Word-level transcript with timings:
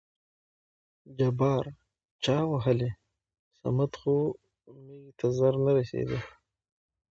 جبار: 1.17 1.65
چا 2.23 2.37
وهلى؟ 2.51 2.91
صمد 3.59 3.91
خو 3.99 4.15
مېږي 4.85 5.11
ته 5.19 5.27
زر 5.37 5.53
نه 5.65 5.71
رسېده. 5.77 6.19